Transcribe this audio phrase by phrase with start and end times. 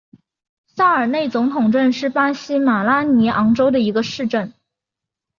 [0.65, 4.51] 萨尔内总统镇是巴西马拉尼昂州的一个市镇。